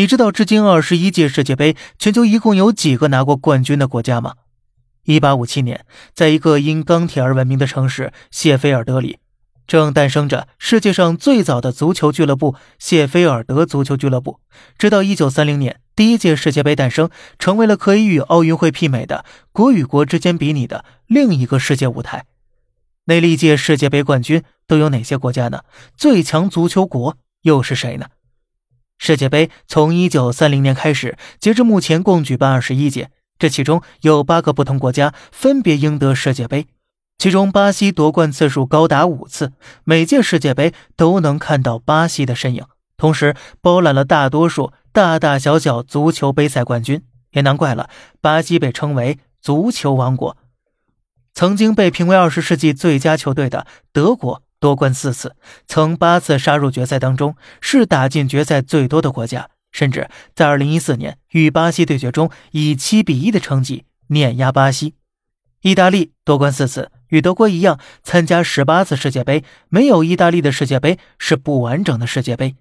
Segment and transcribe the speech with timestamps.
[0.00, 4.32] 你知道至今二十一届世界杯全球一共有几个拿过冠军的国家吗？
[5.04, 5.84] 一八五七年，
[6.14, 9.18] 在一个因钢铁而闻名的城市谢菲尔德里，
[9.66, 14.40] 正诞生着世界上最早的足球俱乐部——谢菲尔德足球俱乐部。
[14.78, 22.24] 直到一九三零年，第一届世界杯诞生，成为了可以与奥运会媲美的国与国之间比拟的另一个世界舞台。
[23.04, 25.60] 那历届世界杯冠军都有哪些国家呢？
[25.94, 28.06] 最强足球国又是谁呢？
[29.00, 36.66] 世界杯从一九三零年开始，截至目前共举办二十一届，这其中有八个不同国家分别赢得世界杯，
[37.16, 39.52] 其中巴西夺冠次数高达五次，
[39.84, 42.66] 每届世界杯都能看到巴西的身影，
[42.98, 47.88] 同时包揽了大多数大大小小足球杯赛冠军，也难怪了，
[48.20, 50.36] 巴西被称为足球王国。
[51.32, 54.42] 曾经被评为二十世纪最佳球队的德国。
[54.60, 55.34] 夺冠四次，
[55.66, 59.48] 曾八次杀入决赛当中，是打进决赛最多的国家。
[59.72, 64.94] 甚至在二零一四年与巴西对决中，以七比一的成绩碾压巴西。
[65.62, 69.44] 意大利夺冠四次，与德国一样参加十八次世界杯。
[69.68, 72.56] 没有意大利的世界杯是不完整的世界杯。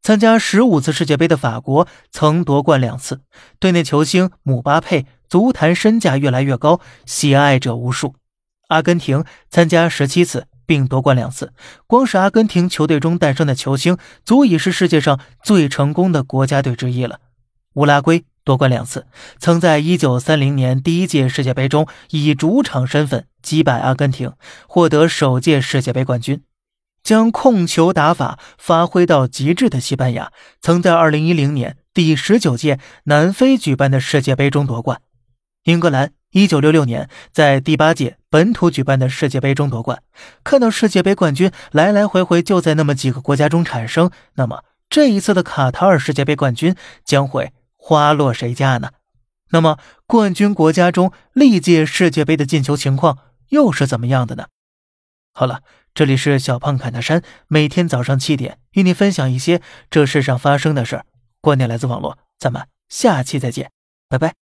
[0.00, 3.20] 参加十五次世界杯的法国曾夺冠两次，
[3.58, 8.14] 队内球星姆巴佩足坛身价越来越高，喜爱者无数。
[8.68, 10.46] 阿根廷参加十七次。
[10.68, 11.54] 并夺冠两次，
[11.86, 17.20] 光是阿根廷球队中诞生的球星，足以是世界上最成功的国家队之一了。
[17.76, 19.06] 乌拉圭夺冠两次，
[19.38, 24.34] 曾在1930年第一届世界杯中以主场身份击败阿根廷，
[24.66, 26.42] 获得首届世界杯冠军。
[27.02, 30.30] 将控球打法发挥到极致的西班牙，
[30.60, 35.00] 曾在2010年第十九届南非举办的世界杯中夺冠。
[35.64, 36.17] 英格兰。
[36.30, 40.02] 一九六六年，在第八届本土举办的世界杯中夺冠。
[40.44, 48.90] 看到世界杯冠军来来回回就在那么几个国家中产生，那么这一次的卡塔尔世界杯冠军将会花落谁家呢？
[49.50, 53.18] 那么冠军国家中历届世界杯的进球情况
[53.48, 54.48] 又是怎么样的呢？
[55.32, 55.62] 好了，
[55.94, 61.06] 这里是小胖侃大山，每天早上七点与你分享一些这世上发生的事儿。
[61.40, 63.70] 观点来自网络，咱们下期再见，
[64.08, 64.47] 拜拜。